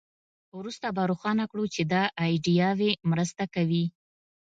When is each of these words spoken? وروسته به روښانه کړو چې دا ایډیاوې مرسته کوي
وروسته 0.57 0.87
به 0.95 1.03
روښانه 1.11 1.45
کړو 1.51 1.65
چې 1.73 1.81
دا 1.93 2.03
ایډیاوې 2.25 2.91
مرسته 3.11 3.43
کوي 3.55 3.85